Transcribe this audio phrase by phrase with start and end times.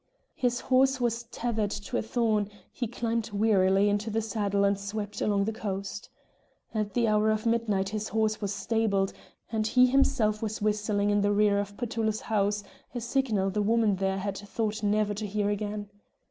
[0.33, 5.21] His horse was tethered to a thorn; he climbed wearily into the saddle and swept
[5.21, 6.09] along the coast.
[6.73, 9.13] At the hour of midnight his horse was stabled,
[9.51, 12.63] and he himself was whistling in the rear of Petullo's house,
[12.95, 15.87] a signal the woman there had thought never to hear again.